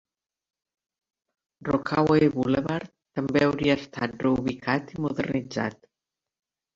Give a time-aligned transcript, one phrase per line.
[1.67, 5.79] Rockaway Boulevard també hauria estat reubicat i modernitzat.